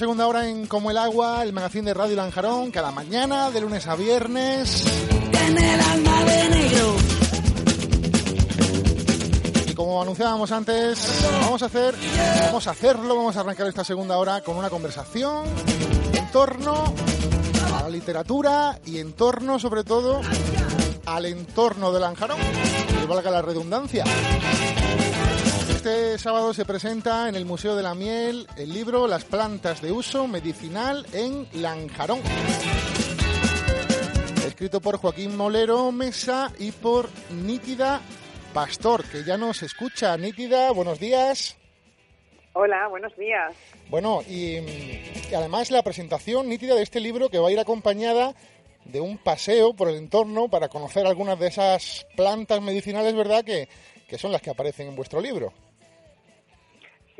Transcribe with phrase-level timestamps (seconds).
[0.00, 3.86] segunda hora en Como el Agua, el magazín de Radio Lanjarón, cada mañana, de lunes
[3.86, 4.82] a viernes.
[9.68, 11.94] Y como anunciábamos antes, vamos a hacer,
[12.46, 15.44] vamos a hacerlo, vamos a arrancar esta segunda hora con una conversación
[16.14, 16.94] en torno
[17.76, 20.22] a la literatura y en torno, sobre todo,
[21.04, 22.38] al entorno de Lanjarón,
[22.98, 24.04] que valga la redundancia.
[25.70, 29.92] Este sábado se presenta en el Museo de la Miel el libro Las plantas de
[29.92, 32.20] uso medicinal en Lanjarón.
[34.46, 38.00] Escrito por Joaquín Molero Mesa y por Nítida
[38.52, 40.16] Pastor, que ya nos escucha.
[40.16, 41.56] Nítida, buenos días.
[42.52, 43.54] Hola, buenos días.
[43.88, 48.34] Bueno, y, y además la presentación nítida de este libro que va a ir acompañada
[48.84, 53.68] de un paseo por el entorno para conocer algunas de esas plantas medicinales, ¿verdad?, que,
[54.08, 55.52] que son las que aparecen en vuestro libro.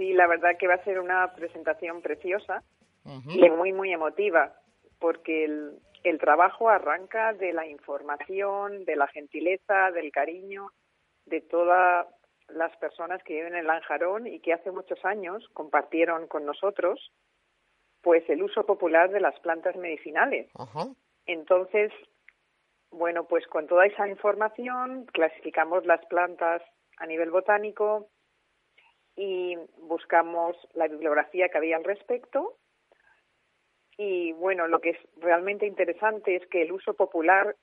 [0.01, 2.63] Sí, la verdad que va a ser una presentación preciosa
[3.05, 4.55] y muy, muy emotiva,
[4.99, 10.73] porque el, el trabajo arranca de la información, de la gentileza, del cariño
[11.27, 12.07] de todas
[12.49, 17.13] las personas que viven en Lanjarón y que hace muchos años compartieron con nosotros
[18.01, 20.51] pues el uso popular de las plantas medicinales.
[21.27, 21.93] Entonces,
[22.91, 26.63] bueno, pues con toda esa información clasificamos las plantas
[26.97, 28.09] a nivel botánico,
[29.21, 32.57] y buscamos la bibliografía que había al respecto.
[33.99, 37.55] Y bueno, lo que es realmente interesante es que el uso popular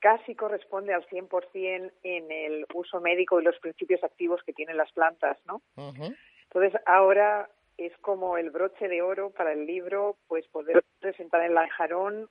[0.00, 4.92] casi corresponde al 100% en el uso médico y los principios activos que tienen las
[4.92, 5.62] plantas, ¿no?
[5.76, 11.54] Entonces, ahora es como el broche de oro para el libro, pues poder presentar en
[11.54, 12.28] Lanjarón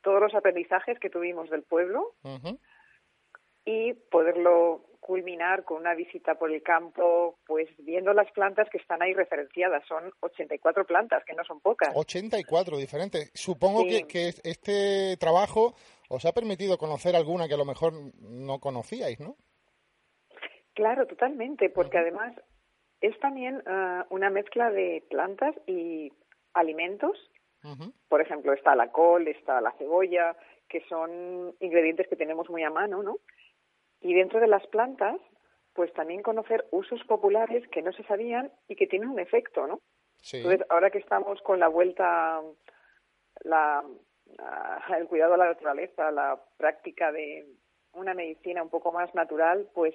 [0.00, 2.12] todos los aprendizajes que tuvimos del pueblo
[3.64, 9.02] y poderlo culminar con una visita por el campo, pues viendo las plantas que están
[9.02, 9.84] ahí referenciadas.
[9.86, 11.90] Son 84 plantas, que no son pocas.
[11.94, 13.30] 84 diferentes.
[13.34, 15.74] Supongo que, que, este trabajo
[16.08, 19.36] os ha permitido conocer alguna que a lo mejor no conocíais, ¿no?
[20.74, 22.34] Claro, totalmente, porque además
[23.00, 26.12] es también uh, una mezcla de plantas y
[26.54, 27.18] alimentos.
[28.08, 30.36] Por ejemplo, está la col, está la cebolla,
[30.68, 33.18] que son ingredientes que tenemos muy a mano, ¿no?
[34.00, 35.16] Y dentro de las plantas,
[35.72, 39.80] pues también conocer usos populares que no se sabían y que tienen un efecto, ¿no?
[40.32, 42.40] Entonces, ahora que estamos con la vuelta,
[43.44, 43.84] la,
[44.96, 47.46] el cuidado de la naturaleza, la práctica de
[47.92, 49.94] una medicina un poco más natural, pues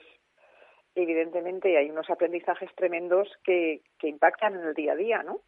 [0.96, 5.42] evidentemente hay unos aprendizajes tremendos que, que impactan en el día a día, ¿no?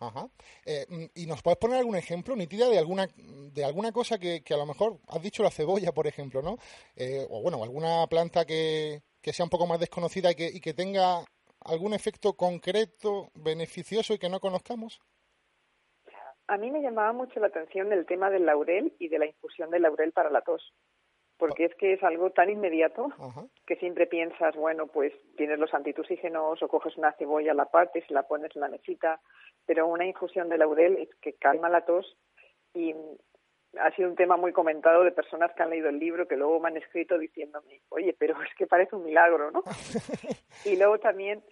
[0.00, 0.28] Ajá.
[0.64, 4.54] Eh, ¿Y nos puedes poner algún ejemplo, nítida, de alguna, de alguna cosa que, que
[4.54, 6.56] a lo mejor has dicho la cebolla, por ejemplo, ¿no?
[6.94, 10.60] Eh, o bueno, alguna planta que, que sea un poco más desconocida y que, y
[10.60, 11.24] que tenga
[11.64, 15.00] algún efecto concreto, beneficioso y que no conozcamos?
[16.46, 19.70] A mí me llamaba mucho la atención el tema del laurel y de la infusión
[19.70, 20.72] del laurel para la tos
[21.38, 23.08] porque es que es algo tan inmediato
[23.64, 28.12] que siempre piensas, bueno, pues tienes los antitusígenos o coges una cebolla, la partes y
[28.12, 29.20] la pones en la mesita,
[29.64, 32.16] pero una infusión de laurel es que calma la tos
[32.74, 32.94] y
[33.78, 36.58] ha sido un tema muy comentado de personas que han leído el libro que luego
[36.58, 39.62] me han escrito diciéndome, oye, pero es que parece un milagro, ¿no?
[40.64, 41.42] y luego también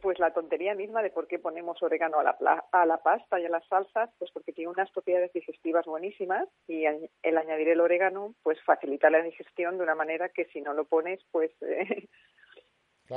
[0.00, 3.46] pues la tontería misma de por qué ponemos orégano a la, a la pasta y
[3.46, 8.34] a las salsas, pues porque tiene unas propiedades digestivas buenísimas y el añadir el orégano
[8.42, 12.08] pues facilita la digestión de una manera que si no lo pones pues eh,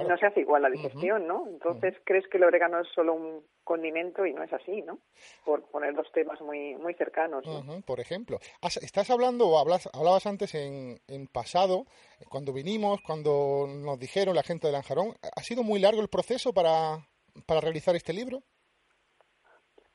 [0.04, 1.48] no se hace igual la digestión, ¿no?
[1.48, 5.00] Entonces crees que el orégano es solo un condimento y no es así, ¿no?
[5.46, 7.46] Por poner dos temas muy muy cercanos.
[7.86, 11.86] por ejemplo, estás hablando o hablas, hablabas antes en, en pasado,
[12.30, 16.54] cuando vinimos, cuando nos dijeron la gente de Lanjarón, ¿ha sido muy largo el proceso
[16.54, 16.98] para,
[17.46, 18.44] para realizar este libro?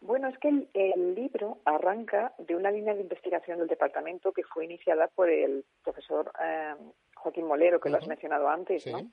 [0.00, 4.64] Bueno, es que el, libro arranca de una línea de investigación del departamento que fue
[4.64, 6.74] iniciada por el profesor eh,
[7.16, 9.10] Joaquín Molero, que lo has mencionado antes, ¿no?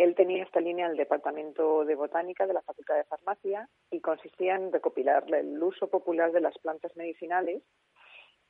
[0.00, 4.00] Él tenía esta línea en el Departamento de Botánica de la Facultad de Farmacia y
[4.00, 7.62] consistía en recopilar el uso popular de las plantas medicinales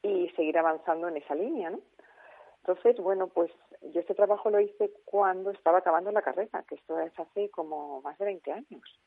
[0.00, 1.81] y seguir avanzando en esa línea, ¿no?
[2.58, 3.50] Entonces, bueno, pues
[3.82, 8.00] yo este trabajo lo hice cuando estaba acabando la carrera, que esto es hace como
[8.03, 9.00] más de 20 años.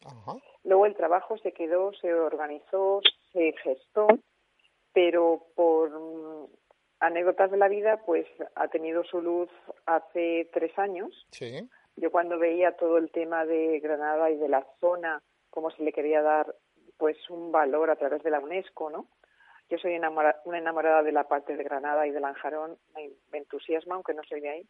[0.66, 3.00] Luego el trabajo se quedó, se organizó,
[3.32, 4.08] se gestó,
[4.92, 6.48] pero por mm,
[7.00, 9.50] anécdotas de la vida, pues ha tenido su luz
[9.86, 11.26] hace tres años.
[11.32, 15.84] Sí yo cuando veía todo el tema de Granada y de la zona, cómo se
[15.84, 16.56] le quería dar
[16.98, 19.08] pues un valor a través de la UNESCO, ¿no?
[19.70, 23.96] Yo soy enamorada, una enamorada de la parte de Granada y de Lanjarón, me, entusiasma,
[23.96, 24.68] aunque no soy de ahí.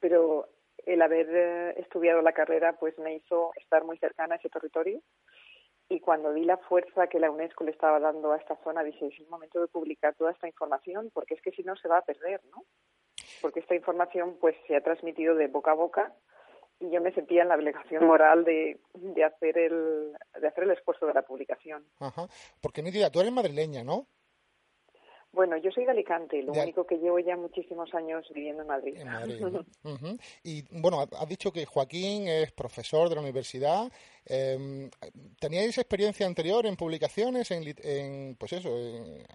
[0.00, 0.48] Pero
[0.84, 5.00] el haber eh, estudiado la carrera pues me hizo estar muy cercana a ese territorio
[5.88, 9.06] y cuando vi la fuerza que la UNESCO le estaba dando a esta zona, dije,
[9.06, 11.98] es el momento de publicar toda esta información, porque es que si no se va
[11.98, 12.64] a perder, ¿no?
[13.44, 16.14] Porque esta información pues se ha transmitido de boca a boca
[16.80, 20.70] y yo me sentía en la obligación moral de, de hacer el de hacer el
[20.70, 21.84] esfuerzo de la publicación.
[22.00, 22.26] Ajá.
[22.62, 24.06] Porque Nítida, tú eres madrileña, ¿no?
[25.30, 28.96] Bueno, yo soy de Alicante, lo único que llevo ya muchísimos años viviendo en Madrid.
[28.96, 30.20] En Madrid.
[30.42, 33.92] Y bueno, has dicho que Joaquín es profesor de la universidad.
[34.24, 34.88] Eh,
[35.38, 37.50] ¿Teníais experiencia anterior en publicaciones?
[37.50, 38.70] En, pues eso,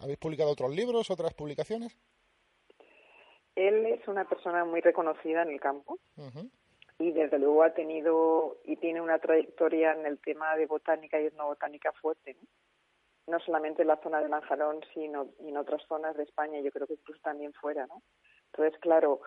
[0.02, 1.96] ¿habéis publicado otros libros, otras publicaciones?
[3.68, 6.00] Él es una persona muy reconocida en el campo
[6.98, 11.26] y desde luego ha tenido y tiene una trayectoria en el tema de botánica y
[11.26, 12.36] etnobotánica fuerte.
[12.36, 12.48] ¿no?
[13.30, 16.88] no solamente en la zona de Lanjarón, sino en otras zonas de España, yo creo
[16.88, 18.02] que incluso también fuera, ¿no?
[18.48, 19.22] Entonces, claro,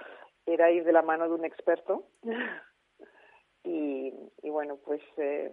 [0.44, 2.04] era ir de la mano de un experto
[3.64, 4.12] y,
[4.42, 5.52] y, bueno, pues eh,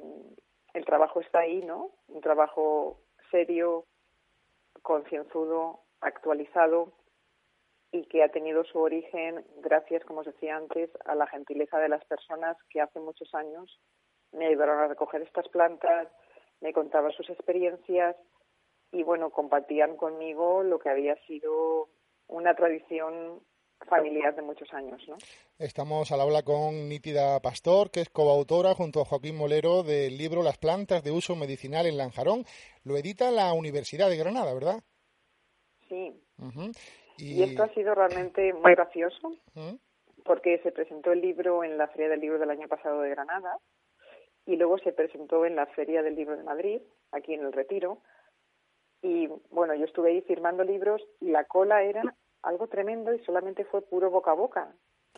[0.73, 1.91] el trabajo está ahí, ¿no?
[2.07, 2.99] Un trabajo
[3.29, 3.85] serio,
[4.81, 6.93] concienzudo, actualizado
[7.91, 11.89] y que ha tenido su origen gracias, como os decía antes, a la gentileza de
[11.89, 13.79] las personas que hace muchos años
[14.31, 16.07] me ayudaron a recoger estas plantas,
[16.61, 18.15] me contaban sus experiencias
[18.91, 21.89] y bueno, compartían conmigo lo que había sido
[22.27, 23.41] una tradición
[23.87, 25.01] familiar de muchos años.
[25.07, 25.17] ¿no?
[25.57, 30.43] Estamos al habla con Nítida Pastor, que es coautora junto a Joaquín Molero del libro
[30.43, 32.45] Las plantas de uso medicinal en Lanjarón.
[32.83, 34.83] Lo edita la Universidad de Granada, ¿verdad?
[35.87, 36.13] Sí.
[37.19, 37.43] Y...
[37.43, 39.33] esto ha sido realmente muy gracioso,
[40.23, 43.57] porque se presentó el libro en la Feria del Libro del año pasado de Granada
[44.45, 46.81] y luego se presentó en la Feria del Libro de Madrid,
[47.11, 47.99] aquí en el Retiro,
[49.01, 52.03] y bueno, yo estuve ahí firmando libros y la cola era
[52.41, 54.73] algo tremendo y solamente fue puro boca a boca.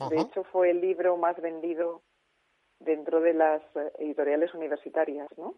[0.09, 2.01] De hecho, fue el libro más vendido
[2.79, 5.53] dentro de las eh, editoriales universitarias, ¿no?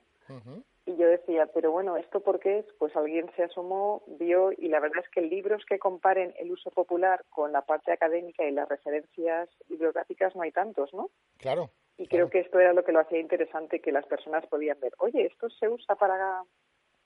[0.86, 2.66] Y yo decía, pero bueno, ¿esto por qué es?
[2.78, 6.72] Pues alguien se asomó, vio, y la verdad es que libros que comparen el uso
[6.72, 11.10] popular con la parte académica y las referencias bibliográficas no hay tantos, ¿no?
[11.38, 11.70] Claro.
[11.98, 14.94] Y creo que esto era lo que lo hacía interesante, que las personas podían ver,
[14.98, 16.44] oye, esto se usa para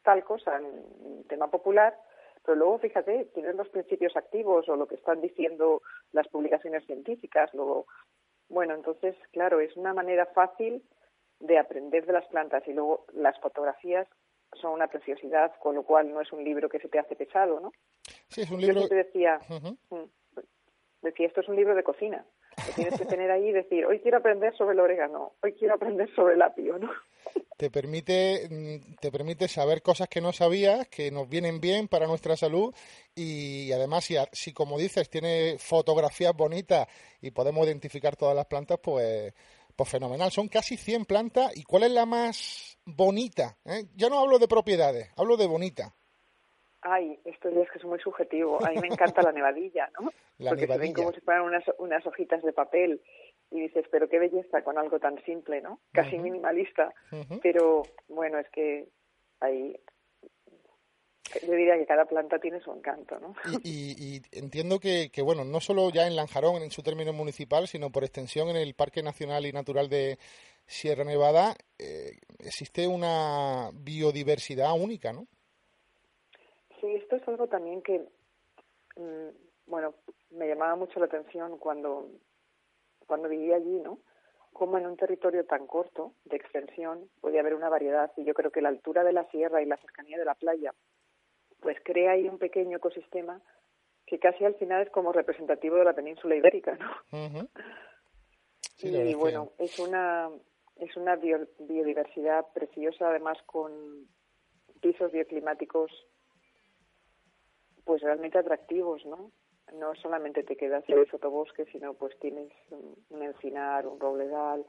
[0.02, 2.00] tal cosa en tema popular,
[2.44, 5.82] pero luego fíjate, tienes los principios activos o lo que están diciendo
[6.14, 7.86] las publicaciones científicas, luego,
[8.48, 10.82] bueno, entonces, claro, es una manera fácil
[11.40, 14.08] de aprender de las plantas y luego las fotografías
[14.62, 17.60] son una preciosidad, con lo cual no es un libro que se te hace pesado,
[17.60, 17.72] ¿no?
[18.28, 18.82] Sí, es un libro.
[18.82, 20.04] Yo decía, mm,
[21.02, 22.26] decía, esto es un libro de cocina.
[22.66, 25.76] Lo tienes que tener ahí y decir, hoy quiero aprender sobre el orégano, hoy quiero
[25.76, 26.90] aprender sobre el apio, ¿no?
[27.58, 32.08] te permite, mm, te permite saber cosas que no sabías, que nos vienen bien para
[32.08, 32.74] nuestra salud
[33.16, 36.88] y además si, si como dices tiene fotografías bonitas
[37.22, 39.34] y podemos identificar todas las plantas, pues,
[39.78, 40.32] pues fenomenal.
[40.32, 43.58] Son casi 100 plantas y ¿cuál es la más bonita?
[43.64, 43.86] ¿Eh?
[43.96, 45.96] Ya no hablo de propiedades, hablo de bonita.
[46.82, 48.64] Ay, esto ya es que es muy subjetivo.
[48.66, 50.12] A mí me encanta la nevadilla, ¿no?
[50.50, 53.02] Porque se ven como si fueran unas, unas hojitas de papel
[53.52, 55.80] y dices, pero qué belleza con algo tan simple, ¿no?
[55.92, 56.94] Casi minimalista.
[57.42, 58.88] Pero bueno, es que
[59.40, 59.80] ahí
[61.46, 63.36] yo diría que cada planta tiene su encanto, ¿no?
[63.64, 67.92] Y, entiendo que, que, bueno, no solo ya en Lanjarón, en su término municipal, sino
[67.92, 70.18] por extensión en el Parque Nacional y Natural de
[70.66, 75.28] Sierra Nevada, eh, existe una biodiversidad única, ¿no?
[76.80, 78.00] Sí, esto es algo también que,
[78.96, 79.30] mm,
[79.68, 79.96] bueno,
[80.32, 82.10] me llamaba mucho la atención cuando
[83.08, 84.00] cuando vivía allí, ¿no?
[84.54, 88.52] Como en un territorio tan corto de extensión podía haber una variedad y yo creo
[88.52, 90.74] que la altura de la sierra y la cercanía de la playa
[91.68, 93.42] pues crea ahí un pequeño ecosistema
[94.06, 96.90] que casi al final es como representativo de la península ibérica, ¿no?
[98.82, 100.30] y bueno, es una
[100.78, 104.08] es una biodiversidad preciosa además con
[104.80, 105.92] pisos bioclimáticos
[107.84, 109.34] pues realmente atractivos, ¿no?
[109.74, 114.66] no solamente te quedas en el sotobosque, sino pues tienes un encinar, un robledal,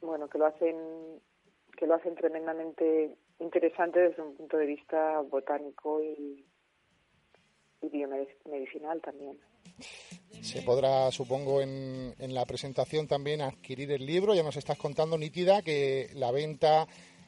[0.00, 1.20] bueno, que lo hacen
[1.76, 6.44] que lo hacen tremendamente interesante desde un punto de vista botánico y,
[7.82, 9.38] y biomedicinal también.
[10.40, 14.34] Se podrá, supongo, en, en la presentación también adquirir el libro.
[14.34, 16.86] Ya nos estás contando, Nítida, que la venta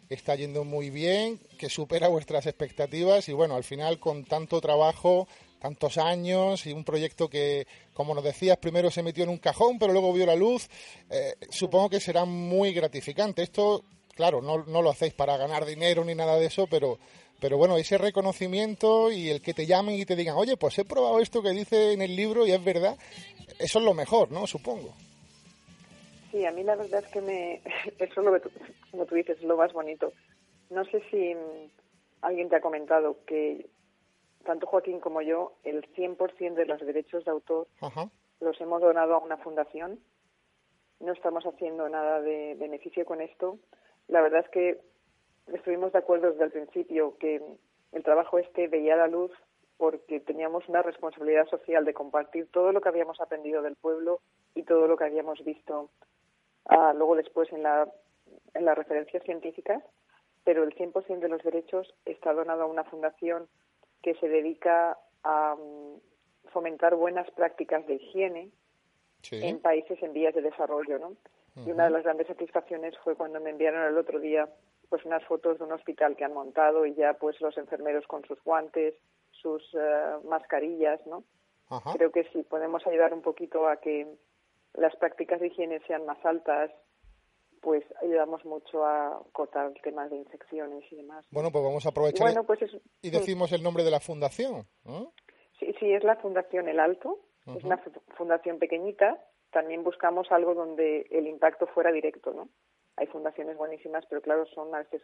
[0.08, 5.26] está yendo muy bien, que supera vuestras expectativas y bueno, al final con tanto trabajo
[5.58, 9.78] tantos años y un proyecto que, como nos decías, primero se metió en un cajón,
[9.78, 10.68] pero luego vio la luz,
[11.10, 13.42] eh, supongo que será muy gratificante.
[13.42, 13.82] Esto,
[14.16, 16.98] claro, no, no lo hacéis para ganar dinero ni nada de eso, pero,
[17.40, 20.84] pero bueno, ese reconocimiento y el que te llamen y te digan, oye, pues he
[20.84, 22.96] probado esto que dice en el libro y es verdad,
[23.58, 24.46] eso es lo mejor, ¿no?
[24.46, 24.92] Supongo.
[26.32, 27.54] Sí, a mí la verdad es que me,
[27.98, 28.50] eso es lo que tú,
[28.90, 30.12] como tú dices, es lo más bonito
[30.70, 31.34] no sé si
[32.22, 33.66] alguien te ha comentado que
[34.44, 37.66] tanto Joaquín como yo, el 100% de los derechos de autor
[38.40, 39.98] los hemos donado a una fundación.
[41.00, 43.58] No estamos haciendo nada de beneficio con esto.
[44.08, 44.80] La verdad es que
[45.52, 47.42] estuvimos de acuerdo desde el principio que
[47.92, 49.32] el trabajo este veía la luz
[49.76, 54.20] porque teníamos una responsabilidad social de compartir todo lo que habíamos aprendido del pueblo
[54.54, 55.90] y todo lo que habíamos visto
[56.66, 57.88] ah, luego después en, la,
[58.54, 59.82] en las referencias científicas,
[60.44, 63.48] pero el 100% de los derechos está donado a una fundación
[64.02, 68.50] que se dedica a mm, fomentar buenas prácticas de higiene
[69.30, 71.16] en países en vías de desarrollo, ¿no?
[71.64, 74.48] Y una de las grandes satisfacciones fue cuando me enviaron el otro día
[74.88, 78.24] pues unas fotos de un hospital que han montado y ya pues los enfermeros con
[78.24, 78.94] sus guantes,
[79.30, 81.24] sus eh, mascarillas, ¿no?
[81.94, 84.06] Creo que si podemos ayudar un poquito a que
[84.74, 86.70] las prácticas de higiene sean más altas,
[87.60, 91.26] pues ayudamos mucho a cortar el tema de infecciones y demás.
[91.32, 92.60] Bueno, pues vamos a aprovechar pues
[93.02, 94.66] y decimos el nombre de la fundación.
[95.58, 97.18] Sí, sí, es la Fundación El Alto.
[97.46, 97.78] Es una
[98.16, 99.18] fundación pequeñita.
[99.56, 102.50] También buscamos algo donde el impacto fuera directo, ¿no?
[102.96, 105.00] Hay fundaciones buenísimas, pero claro, son a veces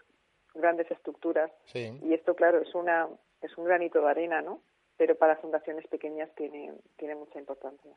[0.53, 1.51] grandes estructuras.
[1.75, 3.09] Y esto, claro, es una
[3.41, 4.61] es un granito de arena, ¿no?
[4.99, 7.93] Pero para fundaciones pequeñas tiene, tiene mucha importancia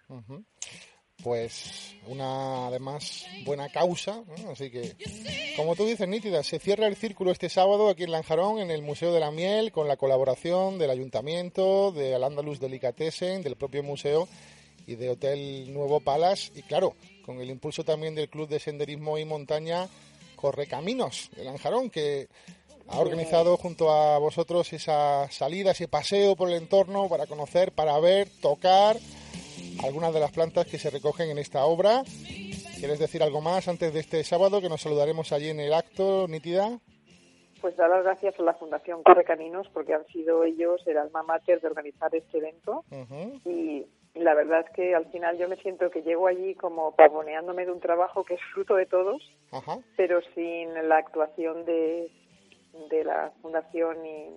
[1.24, 4.96] pues una además buena causa, así que
[5.56, 8.84] como tú dices, nítida, se cierra el círculo este sábado aquí en Lanjarón, en el
[8.84, 14.28] Museo de la Miel, con la colaboración del Ayuntamiento, de Al-Andalus Delicatessen, del propio museo
[14.88, 19.18] y de Hotel Nuevo Palas, y claro, con el impulso también del Club de Senderismo
[19.18, 19.88] y Montaña
[20.36, 22.28] Correcaminos de Lanjarón, que
[22.88, 28.00] ha organizado junto a vosotros esa salida, ese paseo por el entorno para conocer, para
[28.00, 28.98] ver, tocar
[29.84, 32.04] algunas de las plantas que se recogen en esta obra.
[32.78, 36.28] ¿Quieres decir algo más antes de este sábado que nos saludaremos allí en el acto,
[36.28, 36.80] Nítida?
[37.62, 41.24] Pues dar las gracias a la Fundación Corre Caminos porque han sido ellos el alma
[41.24, 42.84] mater de organizar este evento
[43.46, 43.88] y
[44.26, 47.72] la verdad es que al final yo me siento que llego allí como pavoneándome de
[47.72, 49.22] un trabajo que es fruto de todos,
[49.96, 52.12] pero sin la actuación de,
[52.90, 54.30] de la Fundación y,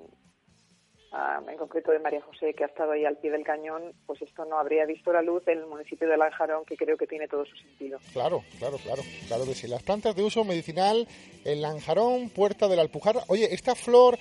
[1.50, 4.45] en concreto de María José, que ha estado ahí al pie del cañón, pues esto
[4.45, 7.47] no habría visto la luz en el municipio de Lanjarón, que creo que tiene todo
[7.47, 7.99] su sentido.
[8.12, 9.68] Claro, claro, claro, claro que sí.
[9.68, 11.09] Las plantas de uso medicinal
[11.47, 13.16] en Lanjarón, Puerta del Alpujar.
[13.28, 14.18] Oye, esta flor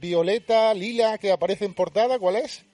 [0.00, 2.66] violeta, lila que aparece en portada, ¿cuál es?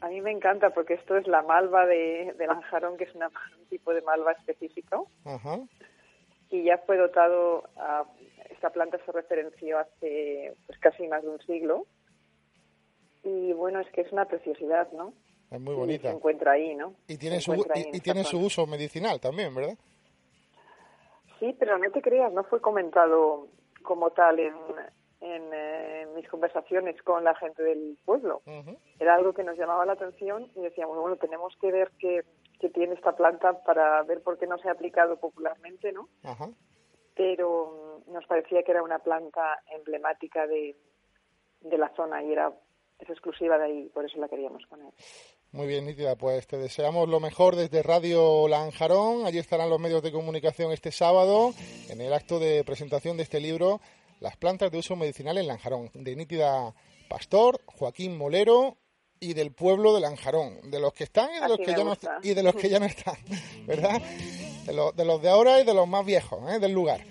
[0.00, 3.22] A mí me encanta porque esto es la malva de, de Lanjarón, que es un
[3.68, 5.10] tipo de malva específico.
[6.50, 8.04] Y ya fue dotado, a,
[8.50, 11.86] esta planta se referenció hace pues, casi más de un siglo
[13.28, 15.12] y bueno, es que es una preciosidad, ¿no?
[15.50, 16.08] Es muy bonita.
[16.08, 16.94] se encuentra ahí, ¿no?
[17.06, 19.76] Y tiene, su, y, tiene su uso medicinal también, ¿verdad?
[21.38, 23.48] Sí, pero no te creas, no fue comentado
[23.82, 24.54] como tal en,
[25.20, 28.42] en eh, mis conversaciones con la gente del pueblo.
[28.98, 32.24] Era algo que nos llamaba la atención y decíamos, bueno, tenemos que ver qué,
[32.72, 36.08] tiene esta planta para ver por qué no se ha aplicado popularmente, ¿no?
[37.14, 40.76] Pero nos parecía que era una planta emblemática de,
[41.60, 42.52] de la zona y era
[42.98, 44.92] es exclusiva de ahí, por eso la queríamos poner.
[45.52, 49.24] Muy bien, Nítida, pues te deseamos lo mejor desde Radio Lanjarón.
[49.24, 51.52] Allí estarán los medios de comunicación este sábado
[51.88, 53.80] en el acto de presentación de este libro,
[54.20, 56.74] Las plantas de uso medicinal en Lanjarón, de Nítida
[57.08, 58.76] Pastor, Joaquín Molero
[59.20, 61.96] y del pueblo de Lanjarón, de los que están y de, los que, ya no,
[62.22, 63.16] y de los que ya no están,
[63.66, 64.00] ¿verdad?
[64.66, 66.58] De, de los de ahora y de los más viejos ¿eh?
[66.58, 67.04] del lugar.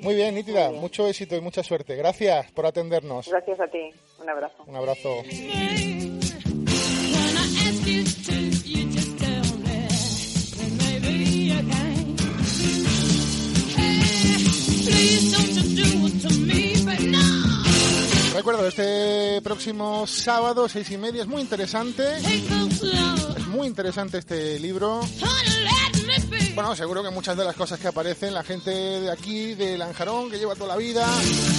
[0.00, 1.94] Muy bien, Nítida, mucho éxito y mucha suerte.
[1.94, 3.28] Gracias por atendernos.
[3.28, 3.90] Gracias a ti.
[4.20, 4.64] Un abrazo.
[4.66, 5.22] Un abrazo.
[18.42, 22.02] Recuerdo, este próximo sábado, seis y media, es muy interesante.
[22.16, 25.00] Es muy interesante este libro.
[26.52, 30.28] Bueno, seguro que muchas de las cosas que aparecen, la gente de aquí, de Lanjarón,
[30.28, 31.06] que lleva toda la vida,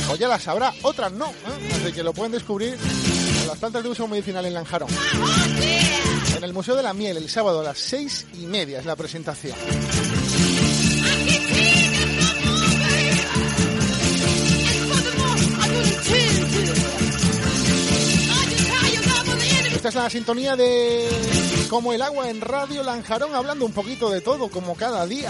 [0.09, 1.29] pues ya las sabrá, otras no.
[1.29, 1.71] ¿eh?
[1.73, 4.89] Así que lo pueden descubrir en las plantas de uso medicinal en Lanjarón.
[6.35, 8.97] En el Museo de la Miel, el sábado a las seis y media es la
[8.97, 9.55] presentación.
[19.93, 21.07] Es la sintonía de
[21.69, 25.29] como el agua en Radio Lanjarón, hablando un poquito de todo, como cada día.